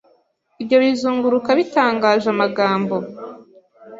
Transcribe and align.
Ibyo 0.61 0.77
bizunguruka 0.83 1.49
bitangaje 1.59 2.27
Amagambo 2.35 2.95